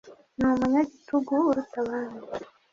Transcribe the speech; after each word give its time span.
ni 0.37 0.45
umunyagitugu 0.53 1.33
uruta 1.49 1.77
abandi 1.83 2.25